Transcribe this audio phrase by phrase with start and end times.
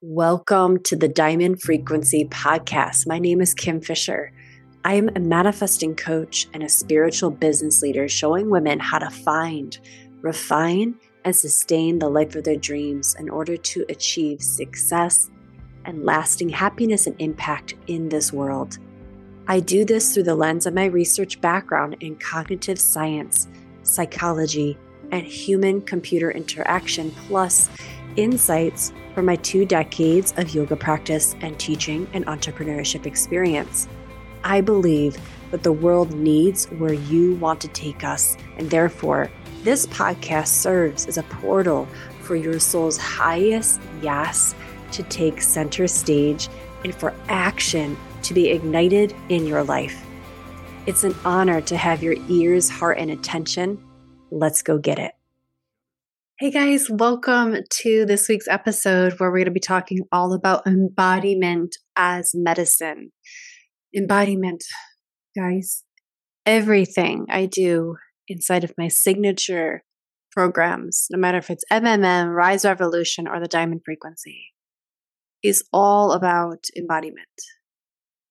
[0.00, 3.08] Welcome to the Diamond Frequency Podcast.
[3.08, 4.30] My name is Kim Fisher.
[4.84, 9.76] I am a manifesting coach and a spiritual business leader showing women how to find,
[10.20, 15.30] refine, and sustain the life of their dreams in order to achieve success
[15.84, 18.78] and lasting happiness and impact in this world.
[19.48, 23.48] I do this through the lens of my research background in cognitive science,
[23.82, 24.78] psychology,
[25.10, 27.68] and human computer interaction, plus
[28.18, 33.88] insights from my two decades of yoga practice and teaching and entrepreneurship experience.
[34.44, 35.16] I believe
[35.50, 39.30] that the world needs where you want to take us, and therefore,
[39.62, 41.88] this podcast serves as a portal
[42.20, 44.54] for your soul's highest yes
[44.92, 46.48] to take center stage
[46.84, 50.04] and for action to be ignited in your life.
[50.86, 53.82] It's an honor to have your ears, heart, and attention.
[54.30, 55.17] Let's go get it.
[56.40, 60.68] Hey guys, welcome to this week's episode where we're going to be talking all about
[60.68, 63.10] embodiment as medicine.
[63.92, 64.62] Embodiment,
[65.36, 65.82] guys,
[66.46, 67.96] everything I do
[68.28, 69.82] inside of my signature
[70.30, 74.52] programs, no matter if it's MMM, Rise Revolution, or the Diamond Frequency,
[75.42, 77.26] is all about embodiment.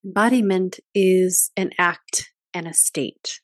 [0.06, 3.42] Embodiment is an act and a state,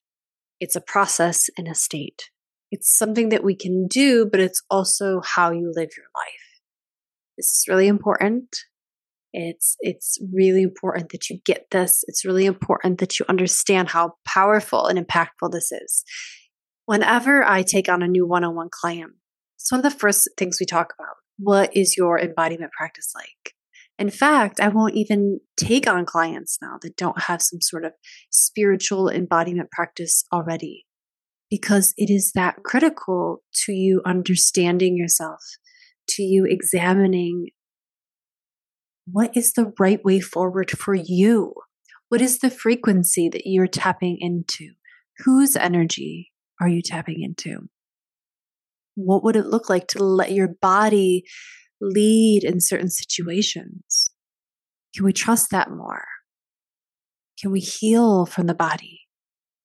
[0.61, 2.29] it's a process and a state.
[2.73, 6.59] It's something that we can do, but it's also how you live your life.
[7.37, 8.47] This is really important.
[9.31, 12.03] It's it's really important that you get this.
[12.07, 16.03] It's really important that you understand how powerful and impactful this is.
[16.87, 19.11] Whenever I take on a new one-on-one client,
[19.57, 21.17] it's one of the first things we talk about.
[21.37, 23.53] What is your embodiment practice like?
[23.99, 27.91] In fact, I won't even take on clients now that don't have some sort of
[28.31, 30.87] spiritual embodiment practice already
[31.53, 35.39] because it is that critical to you understanding yourself,
[36.07, 37.49] to you examining
[39.05, 41.53] what is the right way forward for you?
[42.09, 44.69] What is the frequency that you're tapping into?
[45.19, 47.69] Whose energy are you tapping into?
[48.95, 51.23] What would it look like to let your body
[51.79, 54.09] lead in certain situations?
[54.95, 56.05] Can we trust that more?
[57.39, 59.02] Can we heal from the body?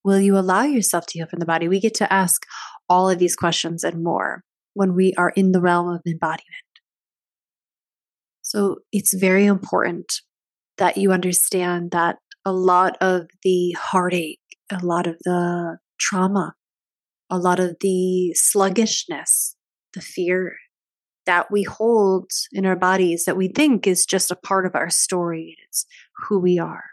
[0.03, 1.67] Will you allow yourself to heal from the body?
[1.67, 2.45] We get to ask
[2.87, 4.43] all of these questions and more
[4.73, 6.45] when we are in the realm of embodiment.
[8.41, 10.21] So it's very important
[10.77, 14.39] that you understand that a lot of the heartache,
[14.71, 16.53] a lot of the trauma,
[17.29, 19.55] a lot of the sluggishness,
[19.93, 20.55] the fear
[21.25, 24.89] that we hold in our bodies that we think is just a part of our
[24.89, 25.85] story, it's
[26.27, 26.85] who we are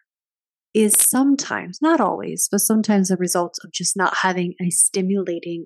[0.76, 5.64] is sometimes, not always, but sometimes a result of just not having a stimulating,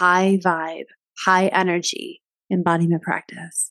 [0.00, 0.86] high vibe,
[1.24, 2.20] high energy
[2.50, 3.70] embodiment practice.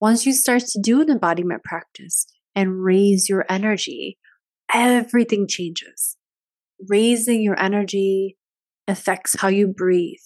[0.00, 4.18] Once you start to do an embodiment practice and raise your energy,
[4.72, 6.16] everything changes.
[6.88, 8.38] Raising your energy
[8.88, 10.24] affects how you breathe.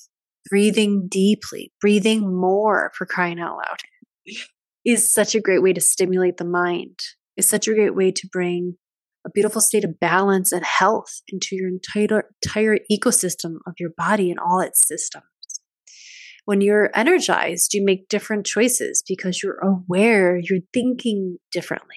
[0.48, 4.38] Breathing deeply, breathing more for crying out loud
[4.84, 7.00] is such a great way to stimulate the mind.
[7.36, 8.76] Is such a great way to bring
[9.28, 14.31] a beautiful state of balance and health into your entire, entire ecosystem of your body
[14.31, 15.25] and all its systems.
[16.47, 21.97] When you're energized, you make different choices because you're aware, you're thinking differently,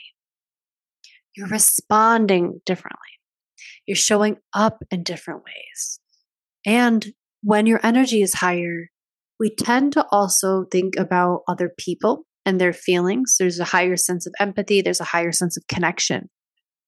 [1.36, 3.00] you're responding differently,
[3.86, 6.00] you're showing up in different ways.
[6.66, 8.90] And when your energy is higher,
[9.40, 13.38] we tend to also think about other people and their feelings.
[13.40, 16.30] There's a higher sense of empathy, there's a higher sense of connection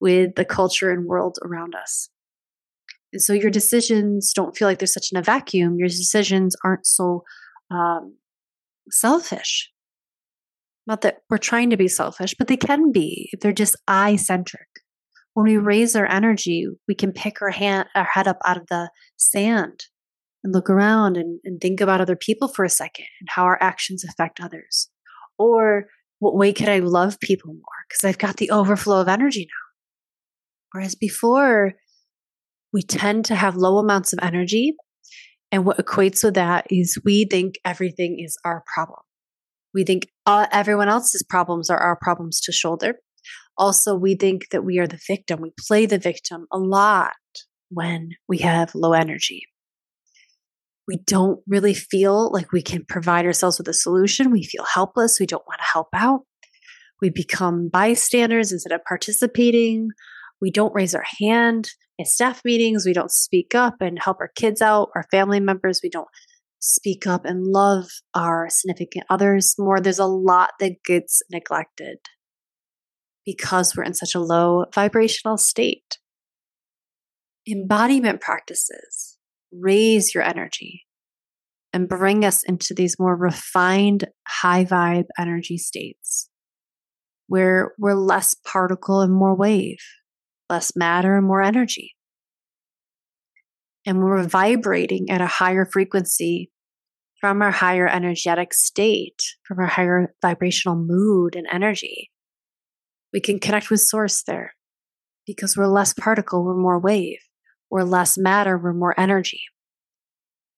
[0.04, 2.10] with the culture and world around us.
[3.14, 5.78] And so your decisions don't feel like they're such in a vacuum.
[5.78, 7.24] Your decisions aren't so
[7.72, 8.18] um,
[8.92, 9.72] selfish.
[10.86, 14.68] Not that we're trying to be selfish, but they can be they're just I centric.
[15.36, 18.68] When we raise our energy, we can pick our, hand, our head up out of
[18.68, 19.86] the sand
[20.44, 23.58] and look around and, and think about other people for a second and how our
[23.62, 24.90] actions affect others.
[25.40, 25.86] Or
[26.20, 27.86] what way could I love people more?
[27.88, 29.63] Because I've got the overflow of energy now.
[30.74, 31.74] Whereas before,
[32.74, 34.74] we tend to have low amounts of energy.
[35.52, 39.00] And what equates with that is we think everything is our problem.
[39.74, 42.96] We think uh, everyone else's problems are our problems to shoulder.
[43.56, 45.42] Also, we think that we are the victim.
[45.42, 47.14] We play the victim a lot
[47.70, 49.44] when we have low energy.
[50.88, 54.32] We don't really feel like we can provide ourselves with a solution.
[54.32, 55.20] We feel helpless.
[55.20, 56.22] We don't want to help out.
[57.00, 59.90] We become bystanders instead of participating.
[60.42, 62.86] We don't raise our hand in staff meetings.
[62.86, 65.80] We don't speak up and help our kids out, our family members.
[65.84, 66.08] We don't
[66.60, 69.80] speak up and love our significant others more.
[69.80, 71.98] There's a lot that gets neglected
[73.26, 75.98] because we're in such a low vibrational state.
[77.48, 79.18] Embodiment practices
[79.52, 80.86] raise your energy
[81.74, 86.30] and bring us into these more refined, high vibe energy states
[87.28, 89.80] where we're less particle and more wave,
[90.54, 91.96] less matter and more energy.
[93.88, 96.52] And we're vibrating at a higher frequency
[97.20, 102.12] from our higher energetic state, from our higher vibrational mood and energy.
[103.12, 104.54] We can connect with source there
[105.26, 107.20] because we're less particle, we're more wave.
[107.72, 109.42] We're less matter, we're more energy.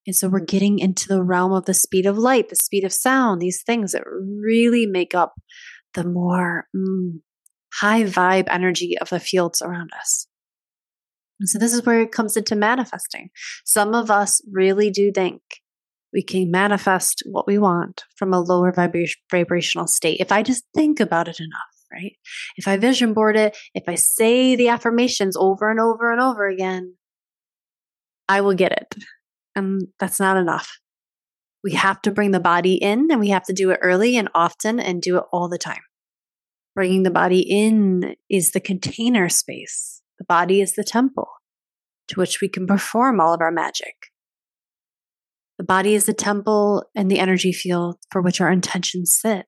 [0.06, 2.92] And so we're getting into the realm of the speed of light, the speed of
[2.92, 5.36] sound, these things that really make up
[5.94, 7.22] the more mm,
[7.80, 10.28] high vibe energy of the fields around us.
[11.44, 13.30] So this is where it comes into manifesting.
[13.66, 15.42] Some of us really do think
[16.14, 20.64] we can manifest what we want from a lower vibration, vibrational state if I just
[20.74, 21.60] think about it enough,
[21.92, 22.14] right?
[22.56, 26.48] If I vision board it, if I say the affirmations over and over and over
[26.48, 26.96] again,
[28.30, 28.96] I will get it.
[29.56, 30.80] And that's not enough.
[31.66, 34.30] We have to bring the body in and we have to do it early and
[34.34, 35.82] often and do it all the time.
[36.76, 40.02] Bringing the body in is the container space.
[40.20, 41.30] The body is the temple
[42.10, 43.96] to which we can perform all of our magic.
[45.58, 49.48] The body is the temple and the energy field for which our intentions sit.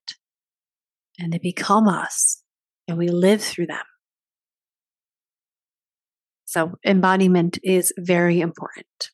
[1.19, 2.43] And they become us
[2.87, 3.83] and we live through them.
[6.45, 9.11] So, embodiment is very important.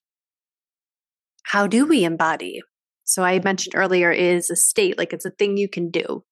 [1.45, 2.61] How do we embody?
[3.05, 6.23] So, I mentioned earlier is a state, like it's a thing you can do,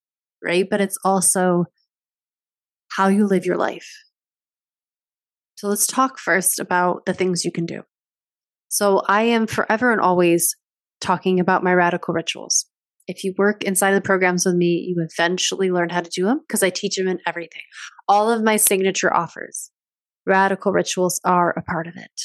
[0.43, 0.67] right?
[0.69, 1.65] But it's also
[2.89, 3.89] how you live your life.
[5.55, 7.83] So, let's talk first about the things you can do.
[8.67, 10.55] So, I am forever and always
[10.99, 12.65] talking about my radical rituals.
[13.07, 16.41] If you work inside the programs with me, you eventually learn how to do them
[16.47, 17.63] because I teach them in everything.
[18.07, 19.71] All of my signature offers
[20.25, 22.21] radical rituals are a part of it.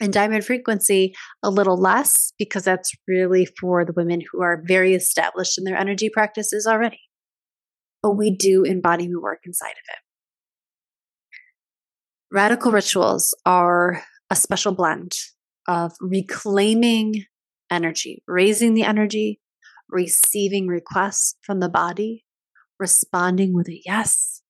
[0.00, 1.12] And diamond frequency,
[1.42, 5.76] a little less because that's really for the women who are very established in their
[5.76, 7.00] energy practices already.
[8.02, 9.98] But we do embodiment work inside of it.
[12.30, 15.12] Radical rituals are a special blend
[15.66, 17.24] of reclaiming
[17.70, 19.40] energy, raising the energy,
[19.88, 22.24] receiving requests from the body,
[22.78, 24.42] responding with a yes,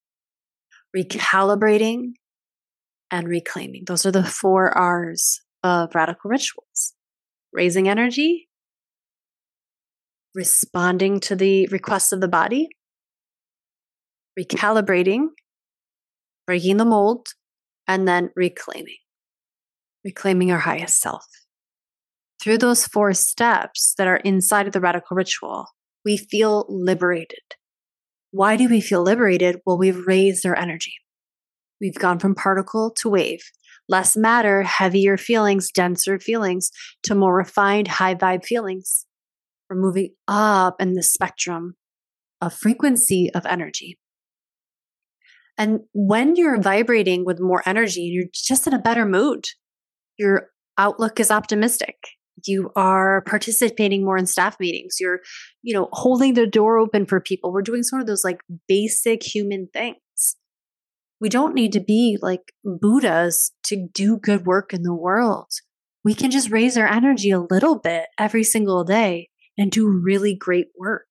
[0.95, 2.11] recalibrating
[3.11, 3.83] and reclaiming.
[3.85, 6.93] Those are the four R's of radical rituals
[7.51, 8.47] raising energy,
[10.35, 12.69] responding to the requests of the body,
[14.39, 15.27] recalibrating,
[16.45, 17.29] breaking the mold,
[17.87, 18.97] and then reclaiming,
[20.05, 21.25] reclaiming our highest self.
[22.41, 25.65] Through those four steps that are inside of the radical ritual,
[26.05, 27.39] we feel liberated.
[28.31, 29.59] Why do we feel liberated?
[29.65, 30.93] Well, we've raised our energy.
[31.81, 33.41] We've gone from particle to wave,
[33.87, 36.71] less matter, heavier feelings, denser feelings,
[37.03, 39.05] to more refined, high vibe feelings.
[39.69, 41.75] We're moving up in the spectrum
[42.41, 43.97] of frequency of energy.
[45.57, 49.45] And when you're vibrating with more energy, you're just in a better mood.
[50.17, 51.95] Your outlook is optimistic.
[52.45, 54.95] You are participating more in staff meetings.
[54.99, 55.19] You're,
[55.61, 57.51] you know, holding the door open for people.
[57.51, 58.39] We're doing sort of those like
[58.69, 59.97] basic human things
[61.19, 65.51] we don't need to be like Buddhas to do good work in the world.
[66.03, 70.35] We can just raise our energy a little bit every single day and do really
[70.35, 71.07] great work.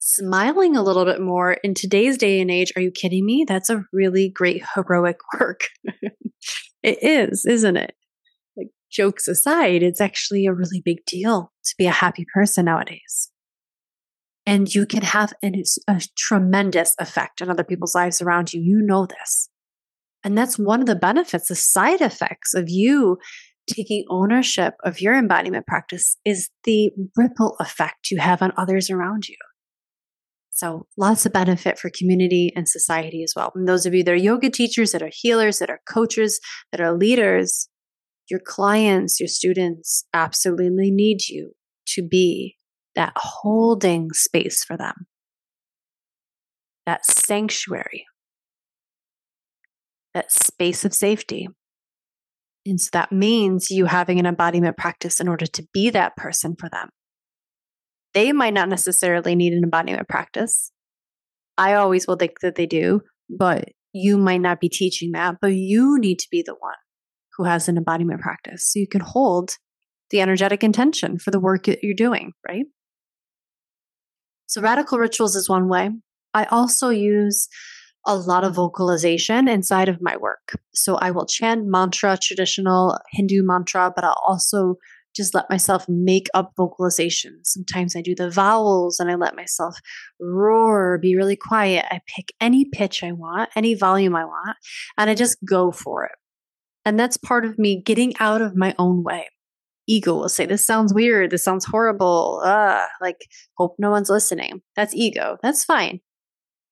[0.00, 3.44] Smiling a little bit more in today's day and age, are you kidding me?
[3.46, 5.68] That's a really great heroic work.
[6.82, 7.94] it is, isn't it?
[8.56, 13.30] Like jokes aside, it's actually a really big deal to be a happy person nowadays
[14.46, 18.60] and you can have an, a tremendous effect on other people's lives around you.
[18.60, 19.48] You know this.
[20.22, 23.18] And that's one of the benefits, the side effects of you
[23.72, 29.28] taking ownership of your embodiment practice is the ripple effect you have on others around
[29.28, 29.36] you.
[30.50, 33.50] So lots of benefit for community and society as well.
[33.54, 36.80] And those of you that are yoga teachers, that are healers, that are coaches, that
[36.80, 37.68] are leaders,
[38.30, 41.52] your clients, your students absolutely need you
[41.88, 42.56] to be
[42.96, 45.06] that holding space for them,
[46.86, 48.04] that sanctuary,
[50.14, 51.48] that space of safety.
[52.66, 56.56] And so that means you having an embodiment practice in order to be that person
[56.58, 56.88] for them.
[58.14, 60.70] They might not necessarily need an embodiment practice.
[61.58, 65.54] I always will think that they do, but you might not be teaching that, but
[65.54, 66.74] you need to be the one
[67.36, 68.70] who has an embodiment practice.
[68.70, 69.56] So you can hold
[70.10, 72.66] the energetic intention for the work that you're doing, right?
[74.46, 75.90] So, radical rituals is one way.
[76.34, 77.48] I also use
[78.06, 80.58] a lot of vocalization inside of my work.
[80.74, 84.76] So, I will chant mantra, traditional Hindu mantra, but I'll also
[85.14, 87.40] just let myself make up vocalization.
[87.44, 89.76] Sometimes I do the vowels and I let myself
[90.20, 91.86] roar, be really quiet.
[91.90, 94.56] I pick any pitch I want, any volume I want,
[94.98, 96.12] and I just go for it.
[96.84, 99.28] And that's part of me getting out of my own way.
[99.86, 101.30] Ego will say, This sounds weird.
[101.30, 102.40] This sounds horrible.
[102.44, 104.62] Uh, like, hope no one's listening.
[104.76, 105.36] That's ego.
[105.42, 106.00] That's fine.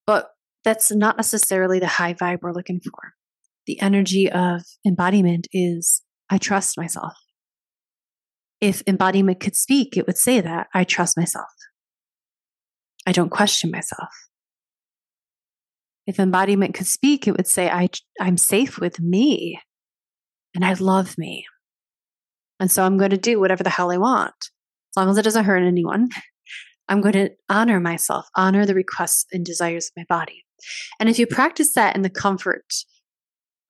[0.06, 0.28] But
[0.64, 3.12] that's not necessarily the high vibe we're looking for.
[3.66, 7.12] The energy of embodiment is I trust myself.
[8.60, 11.48] If embodiment could speak, it would say that I trust myself.
[13.06, 14.08] I don't question myself.
[16.06, 17.88] If embodiment could speak, it would say I,
[18.20, 19.60] I'm safe with me
[20.54, 21.44] and I love me.
[22.62, 25.22] And so I'm going to do whatever the hell I want, as long as it
[25.22, 26.10] doesn't hurt anyone.
[26.88, 30.44] I'm going to honor myself, honor the requests and desires of my body.
[31.00, 32.72] And if you practice that in the comfort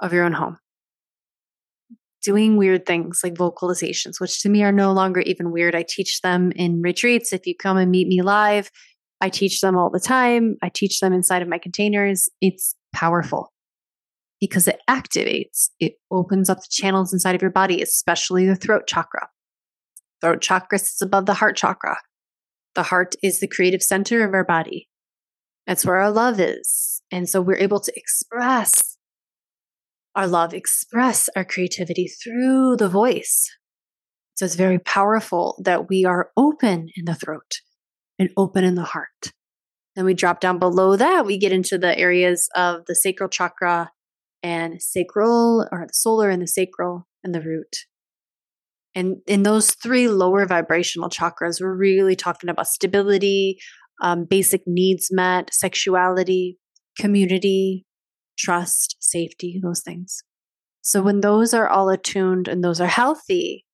[0.00, 0.58] of your own home,
[2.22, 5.74] doing weird things like vocalizations, which to me are no longer even weird.
[5.74, 7.32] I teach them in retreats.
[7.32, 8.70] If you come and meet me live,
[9.22, 10.56] I teach them all the time.
[10.60, 12.28] I teach them inside of my containers.
[12.42, 13.54] It's powerful
[14.42, 18.88] because it activates, it opens up the channels inside of your body, especially the throat
[18.88, 19.28] chakra.
[20.20, 21.96] Throat chakra sits above the heart chakra.
[22.74, 24.88] The heart is the creative center of our body.
[25.68, 27.02] That's where our love is.
[27.12, 28.98] And so we're able to express
[30.16, 33.48] our love, express our creativity through the voice.
[34.34, 37.60] So it's very powerful that we are open in the throat
[38.18, 39.32] and open in the heart.
[39.94, 43.92] Then we drop down below that, we get into the areas of the sacral chakra
[44.42, 47.76] and sacral or the solar and the sacral and the root.
[48.94, 53.58] And in those three lower vibrational chakras, we're really talking about stability,
[54.02, 56.58] um, basic needs met, sexuality,
[56.98, 57.86] community,
[58.38, 60.22] trust, safety, those things.
[60.82, 63.64] So when those are all attuned and those are healthy,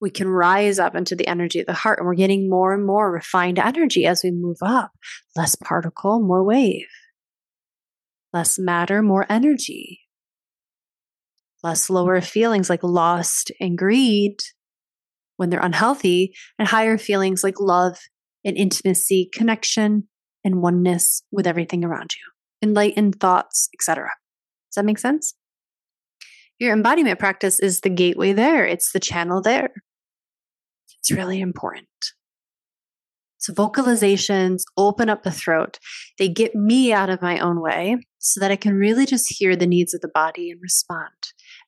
[0.00, 2.86] we can rise up into the energy of the heart and we're getting more and
[2.86, 4.92] more refined energy as we move up.
[5.36, 6.86] Less particle, more wave
[8.32, 10.00] less matter, more energy,
[11.62, 14.36] less lower feelings like lost and greed
[15.36, 17.98] when they're unhealthy, and higher feelings like love
[18.44, 20.06] and intimacy, connection,
[20.44, 24.10] and oneness with everything around you, enlightened thoughts, etc.
[24.68, 25.34] Does that make sense?
[26.58, 29.70] Your embodiment practice is the gateway there, it's the channel there.
[30.98, 31.88] It's really important.
[33.40, 35.78] So, vocalizations open up the throat.
[36.18, 39.56] They get me out of my own way so that I can really just hear
[39.56, 41.10] the needs of the body and respond.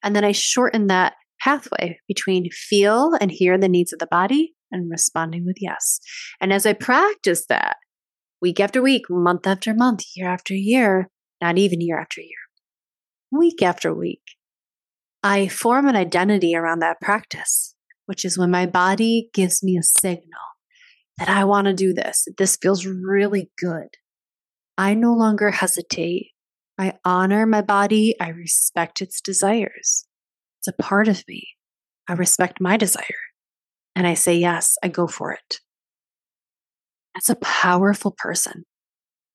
[0.03, 4.55] And then I shorten that pathway between feel and hear the needs of the body
[4.71, 5.99] and responding with yes.
[6.41, 7.77] And as I practice that
[8.41, 11.09] week after week, month after month, year after year,
[11.41, 12.29] not even year after year,
[13.31, 14.23] week after week,
[15.23, 17.75] I form an identity around that practice,
[18.07, 20.52] which is when my body gives me a signal
[21.19, 22.27] that I want to do this.
[22.39, 23.89] This feels really good.
[24.79, 26.31] I no longer hesitate.
[26.79, 28.15] I honor my body.
[28.21, 30.07] I respect its desires.
[30.61, 31.49] It's a part of me.
[32.09, 33.05] I respect my desire.
[33.95, 35.61] And I say, yes, I go for it.
[37.15, 38.65] That's a powerful person.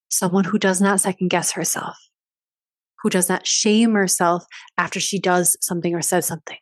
[0.09, 1.95] Someone who does not second guess herself,
[3.03, 4.45] who does not shame herself
[4.77, 6.57] after she does something or says something.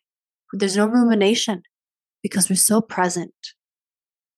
[0.51, 1.63] There's no rumination
[2.21, 3.33] because we're so present.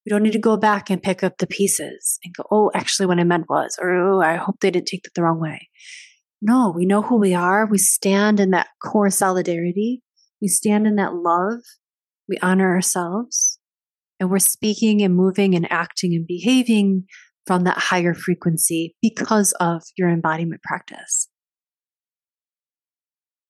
[0.07, 3.07] We don't need to go back and pick up the pieces and go, oh, actually,
[3.07, 5.67] what I meant was, or oh, I hope they didn't take that the wrong way.
[6.41, 7.65] No, we know who we are.
[7.65, 10.01] We stand in that core solidarity.
[10.41, 11.59] We stand in that love.
[12.29, 13.59] We honor ourselves.
[14.17, 17.03] And we're speaking and moving and acting and behaving
[17.45, 21.27] from that higher frequency because of your embodiment practice.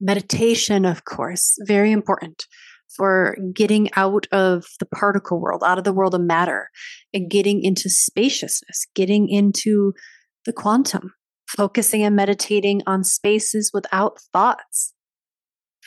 [0.02, 2.48] Meditation, of course, very important
[2.96, 6.70] for getting out of the particle world, out of the world of matter,
[7.14, 9.94] and getting into spaciousness, getting into
[10.46, 11.14] the quantum,
[11.48, 14.94] focusing and meditating on spaces without thoughts,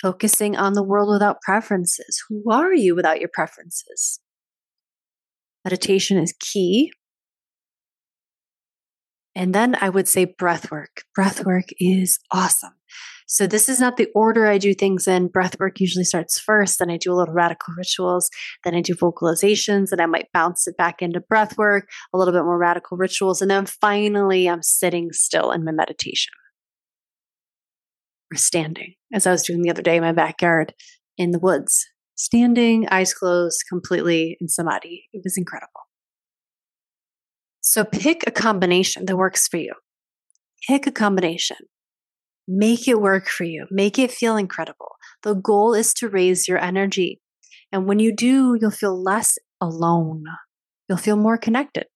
[0.00, 2.22] focusing on the world without preferences.
[2.28, 4.20] Who are you without your preferences?
[5.64, 6.92] Meditation is key.
[9.34, 11.02] And then I would say breath work.
[11.14, 12.79] Breath work is awesome.
[13.32, 15.28] So this is not the order I do things in.
[15.28, 18.28] Breath work usually starts first, then I do a little radical rituals,
[18.64, 22.34] then I do vocalizations, and I might bounce it back into breath work, a little
[22.34, 26.32] bit more radical rituals, and then finally I'm sitting still in my meditation.
[28.32, 30.74] Or standing, as I was doing the other day in my backyard
[31.16, 35.04] in the woods, standing, eyes closed, completely in samadhi.
[35.12, 35.82] It was incredible.
[37.60, 39.74] So pick a combination that works for you.
[40.66, 41.58] Pick a combination.
[42.52, 43.66] Make it work for you.
[43.70, 44.96] Make it feel incredible.
[45.22, 47.20] The goal is to raise your energy.
[47.70, 50.24] And when you do, you'll feel less alone.
[50.88, 51.86] You'll feel more connected.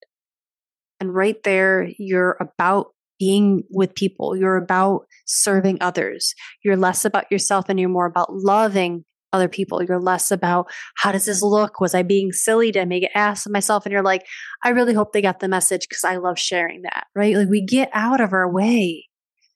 [1.01, 4.37] And right there, you're about being with people.
[4.37, 6.35] You're about serving others.
[6.65, 9.83] You're less about yourself and you're more about loving other people.
[9.83, 11.81] You're less about how does this look?
[11.81, 12.71] Was I being silly?
[12.71, 13.87] Did I make an ass of myself?
[13.87, 14.25] And you're like,
[14.63, 17.35] I really hope they got the message because I love sharing that, right?
[17.35, 19.07] Like we get out of our way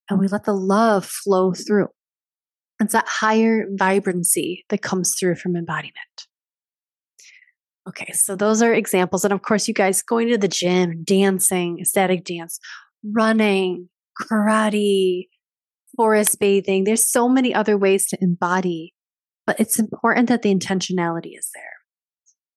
[0.09, 1.89] and we let the love flow through.
[2.81, 5.95] It's that higher vibrancy that comes through from embodiment.
[7.89, 9.25] Okay, so those are examples.
[9.25, 12.61] And of course, you guys going to the gym, dancing, ecstatic dance,
[13.03, 13.89] running,
[14.21, 15.29] karate,
[15.97, 16.85] forest bathing.
[16.85, 18.95] There's so many other ways to embody,
[19.47, 21.65] but it's important that the intentionality is there.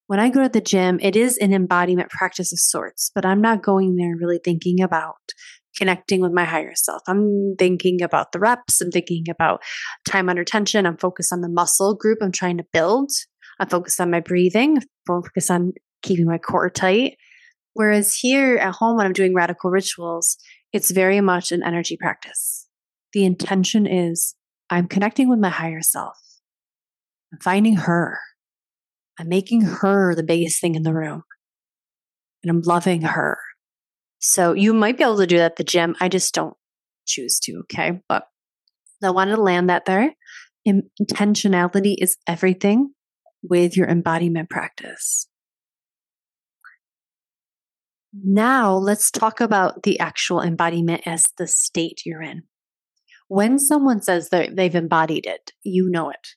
[0.07, 3.39] When I go to the gym, it is an embodiment practice of sorts, but I'm
[3.39, 5.15] not going there really thinking about
[5.77, 7.01] connecting with my higher self.
[7.07, 9.61] I'm thinking about the reps, I'm thinking about
[10.07, 13.11] time under tension, I'm focused on the muscle group I'm trying to build.
[13.59, 17.17] I'm focused on my breathing, focus on keeping my core tight.
[17.73, 20.37] Whereas here at home, when I'm doing radical rituals,
[20.73, 22.67] it's very much an energy practice.
[23.13, 24.35] The intention is
[24.69, 26.17] I'm connecting with my higher self.
[27.31, 28.19] I'm finding her.
[29.19, 31.23] I'm making her the biggest thing in the room.
[32.43, 33.37] And I'm loving her.
[34.21, 35.95] So you might be able to do that at the gym.
[35.99, 36.55] I just don't
[37.05, 37.61] choose to.
[37.63, 37.99] Okay.
[38.07, 38.23] But
[39.03, 40.13] I wanted to land that there.
[40.67, 42.93] Intentionality is everything
[43.41, 45.27] with your embodiment practice.
[48.13, 52.43] Now, let's talk about the actual embodiment as the state you're in.
[53.27, 56.27] When someone says that they've embodied it, you know it.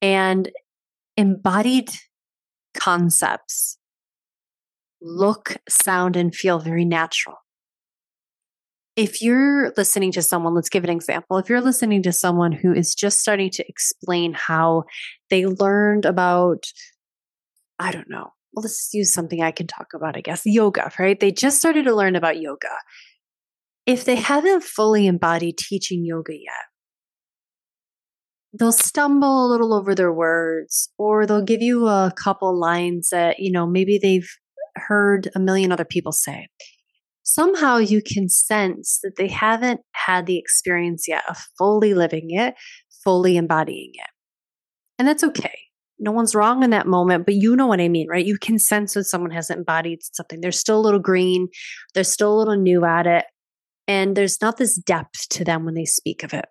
[0.00, 0.50] And
[1.16, 1.90] embodied
[2.74, 3.76] concepts
[5.02, 7.36] look, sound, and feel very natural.
[8.96, 11.38] If you're listening to someone, let's give an example.
[11.38, 14.84] If you're listening to someone who is just starting to explain how
[15.30, 16.64] they learned about,
[17.78, 21.18] I don't know, well, let's use something I can talk about, I guess, yoga, right?
[21.18, 22.68] They just started to learn about yoga.
[23.86, 26.66] If they haven't fully embodied teaching yoga yet,
[28.58, 33.38] they'll stumble a little over their words or they'll give you a couple lines that,
[33.38, 34.28] you know, maybe they've
[34.76, 36.48] heard a million other people say.
[37.22, 42.54] Somehow you can sense that they haven't had the experience yet of fully living it,
[43.04, 44.10] fully embodying it.
[44.98, 45.54] And that's okay
[46.00, 48.24] no one's wrong in that moment, but you know what I mean, right?
[48.24, 50.40] You can sense when someone hasn't embodied something.
[50.40, 51.48] They're still a little green,
[51.94, 53.26] they're still a little new at it,
[53.86, 56.46] and there's not this depth to them when they speak of it.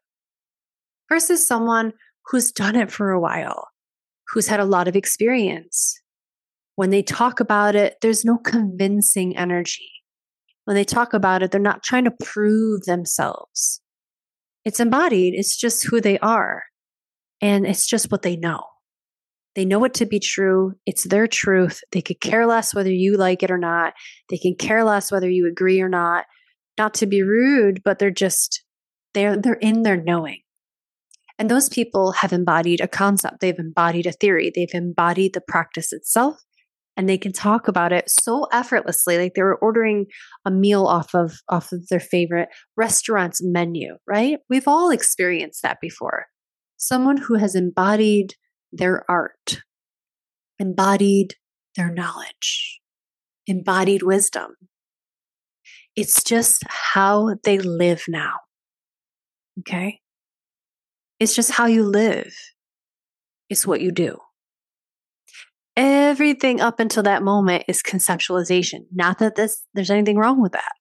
[1.09, 1.93] Versus someone
[2.27, 3.69] who's done it for a while,
[4.27, 5.99] who's had a lot of experience.
[6.79, 9.91] When they talk about it, there's no convincing energy.
[10.63, 13.81] When they talk about it, they're not trying to prove themselves.
[14.63, 16.63] It's embodied, it's just who they are,
[17.41, 18.63] and it's just what they know.
[19.55, 20.75] They know it to be true.
[20.85, 21.81] It's their truth.
[21.91, 23.91] They could care less whether you like it or not.
[24.29, 26.27] They can care less whether you agree or not.
[26.77, 28.63] Not to be rude, but they're just
[29.13, 30.43] they're they're in their knowing.
[31.37, 33.41] And those people have embodied a concept.
[33.41, 34.49] They've embodied a theory.
[34.55, 36.41] They've embodied the practice itself
[36.99, 40.05] and they can talk about it so effortlessly like they were ordering
[40.45, 45.77] a meal off of off of their favorite restaurant's menu right we've all experienced that
[45.81, 46.25] before
[46.79, 48.33] someone who has embodied
[48.71, 49.61] their art,
[50.57, 51.35] embodied
[51.75, 52.79] their knowledge,
[53.45, 54.55] embodied wisdom.
[55.95, 58.33] It's just how they live now.
[59.59, 59.99] Okay?
[61.19, 62.33] It's just how you live,
[63.49, 64.17] it's what you do.
[65.81, 68.79] Everything up until that moment is conceptualization.
[68.93, 70.73] Not that this, there's anything wrong with that.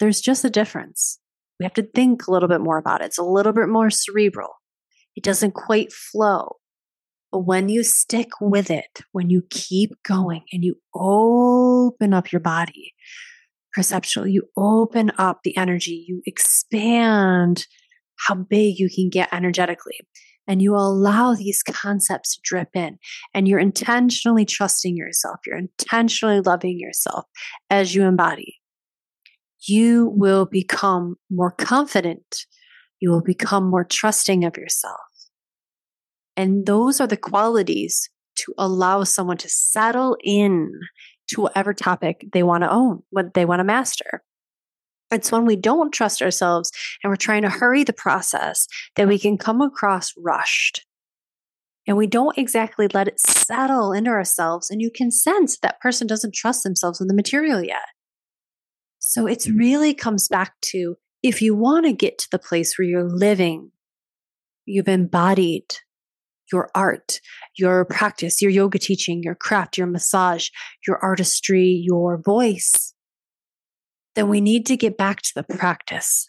[0.00, 1.20] There's just a difference.
[1.60, 3.04] We have to think a little bit more about it.
[3.04, 4.48] It's a little bit more cerebral.
[5.14, 6.56] It doesn't quite flow.
[7.30, 12.40] But when you stick with it, when you keep going and you open up your
[12.40, 12.92] body,
[13.72, 17.68] perceptual, you open up the energy, you expand
[18.26, 20.00] how big you can get energetically.
[20.46, 22.98] And you allow these concepts to drip in,
[23.32, 25.40] and you're intentionally trusting yourself.
[25.46, 27.24] You're intentionally loving yourself
[27.70, 28.56] as you embody.
[29.66, 32.44] You will become more confident.
[33.00, 35.00] You will become more trusting of yourself.
[36.36, 40.70] And those are the qualities to allow someone to settle in
[41.28, 44.22] to whatever topic they want to own, what they want to master.
[45.10, 46.70] It's when we don't trust ourselves
[47.02, 50.84] and we're trying to hurry the process that we can come across rushed.
[51.86, 54.70] and we don't exactly let it settle into ourselves.
[54.70, 57.84] And you can sense that person doesn't trust themselves with the material yet.
[58.98, 59.58] So it mm.
[59.58, 63.70] really comes back to if you want to get to the place where you're living,
[64.64, 65.64] you've embodied
[66.50, 67.20] your art,
[67.58, 70.48] your practice, your yoga teaching, your craft, your massage,
[70.86, 72.93] your artistry, your voice,
[74.14, 76.28] then we need to get back to the practice.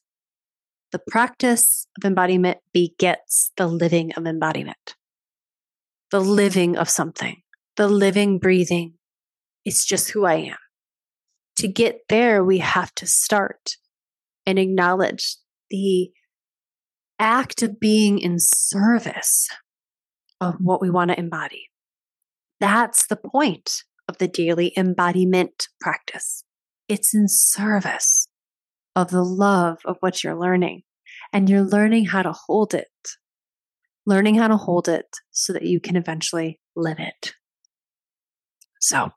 [0.92, 4.96] The practice of embodiment begets the living of embodiment
[6.16, 7.42] the living of something,
[7.76, 8.94] the living, breathing.
[9.66, 10.56] It's just who I am.
[11.58, 13.76] To get there, we have to start
[14.46, 15.36] and acknowledge
[15.70, 16.12] the
[17.20, 19.50] act of being in service
[20.40, 21.66] of what we want to embody.
[22.62, 26.45] That's the point of the daily embodiment practice.
[26.88, 28.28] It's in service
[28.96, 30.84] of the love of what you're learning,
[31.34, 32.88] and you're learning how to hold it
[34.06, 37.34] learning how to hold it so that you can eventually live it.
[38.80, 39.10] So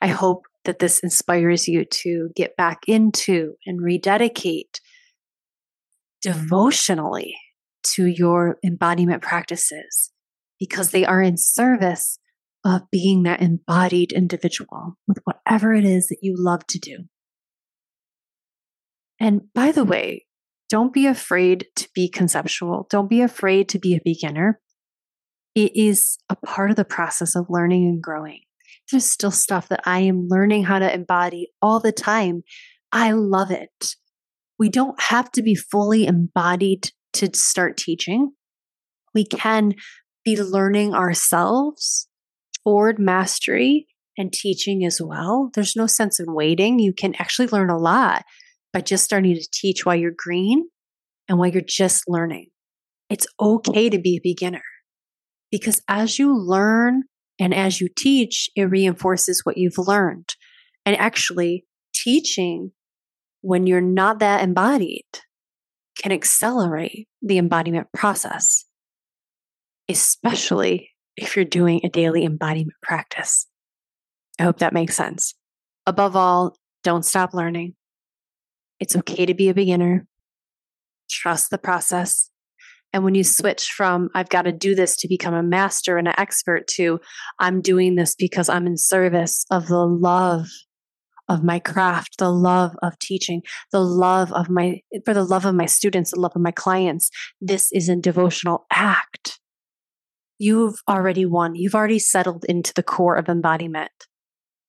[0.00, 4.80] I hope that this inspires you to get back into and rededicate
[6.20, 7.34] devotionally
[7.94, 10.10] to your embodiment practices
[10.58, 12.18] because they are in service
[12.68, 17.04] of being that embodied individual with whatever it is that you love to do.
[19.18, 20.26] And by the way,
[20.68, 22.86] don't be afraid to be conceptual.
[22.90, 24.60] Don't be afraid to be a beginner.
[25.54, 28.40] It is a part of the process of learning and growing.
[28.90, 32.42] There's still stuff that I am learning how to embody all the time.
[32.92, 33.94] I love it.
[34.58, 38.32] We don't have to be fully embodied to start teaching.
[39.14, 39.74] We can
[40.24, 42.08] be learning ourselves
[42.98, 45.50] mastery and teaching as well.
[45.54, 46.78] There's no sense in waiting.
[46.78, 48.24] You can actually learn a lot
[48.72, 50.68] by just starting to teach while you're green
[51.28, 52.48] and while you're just learning.
[53.10, 54.62] It's okay to be a beginner
[55.50, 57.04] because as you learn
[57.38, 60.34] and as you teach, it reinforces what you've learned.
[60.84, 62.72] And actually, teaching
[63.40, 65.06] when you're not that embodied
[66.02, 68.64] can accelerate the embodiment process,
[69.88, 70.90] especially
[71.22, 73.46] if you're doing a daily embodiment practice.
[74.38, 75.34] I hope that makes sense.
[75.86, 77.74] Above all, don't stop learning.
[78.80, 80.06] It's okay to be a beginner.
[81.10, 82.30] Trust the process.
[82.92, 86.08] And when you switch from, I've got to do this to become a master and
[86.08, 87.00] an expert, to,
[87.38, 90.46] I'm doing this because I'm in service of the love
[91.28, 95.54] of my craft, the love of teaching, the love of my, for the love of
[95.54, 97.10] my students, the love of my clients.
[97.40, 99.38] This is a devotional act.
[100.38, 101.56] You've already won.
[101.56, 103.90] You've already settled into the core of embodiment,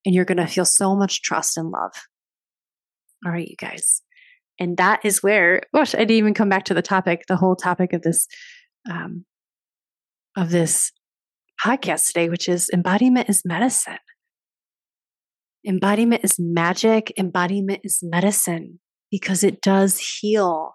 [0.05, 1.91] and you're going to feel so much trust and love.
[3.25, 4.01] All right, you guys.
[4.59, 7.55] And that is where, gosh, I didn't even come back to the topic, the whole
[7.55, 8.27] topic of this,
[8.89, 9.25] um,
[10.35, 10.91] of this
[11.63, 13.99] podcast today, which is embodiment is medicine.
[15.67, 17.13] Embodiment is magic.
[17.17, 18.79] Embodiment is medicine
[19.11, 20.73] because it does heal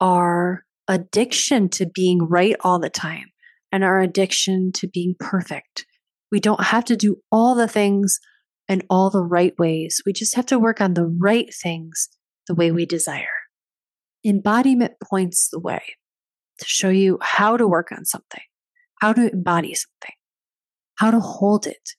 [0.00, 3.26] our addiction to being right all the time
[3.74, 5.84] and our addiction to being perfect.
[6.30, 8.20] We don't have to do all the things
[8.68, 10.00] in all the right ways.
[10.06, 12.08] We just have to work on the right things
[12.46, 13.26] the way we desire.
[14.24, 15.82] Embodiment points the way
[16.60, 18.44] to show you how to work on something,
[19.00, 20.14] how to embody something,
[20.94, 21.90] how to hold it,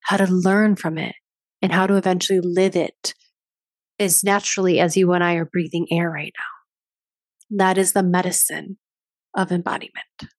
[0.00, 1.14] how to learn from it,
[1.62, 3.14] and how to eventually live it
[4.00, 7.58] as naturally as you and I are breathing air right now.
[7.64, 8.78] That is the medicine
[9.36, 10.32] of embodiment.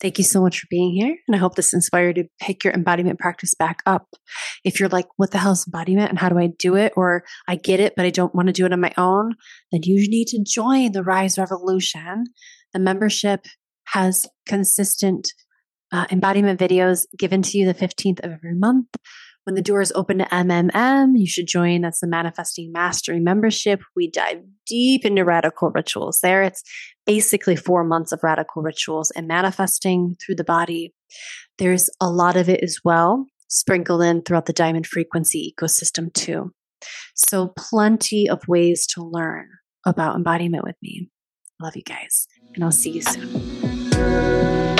[0.00, 1.16] Thank you so much for being here.
[1.26, 4.08] And I hope this inspired you to pick your embodiment practice back up.
[4.64, 6.92] If you're like, what the hell is embodiment and how do I do it?
[6.96, 9.34] Or I get it, but I don't want to do it on my own,
[9.72, 12.24] then you need to join the Rise Revolution.
[12.72, 13.46] The membership
[13.88, 15.32] has consistent
[15.92, 18.88] uh, embodiment videos given to you the 15th of every month.
[19.48, 21.80] When the doors open to MMM, you should join.
[21.80, 23.80] That's the Manifesting Mastery membership.
[23.96, 26.42] We dive deep into radical rituals there.
[26.42, 26.62] It's
[27.06, 30.92] basically four months of radical rituals and manifesting through the body.
[31.56, 36.52] There's a lot of it as well, sprinkled in throughout the diamond frequency ecosystem, too.
[37.14, 39.48] So, plenty of ways to learn
[39.86, 41.08] about embodiment with me.
[41.58, 44.77] Love you guys, and I'll see you soon.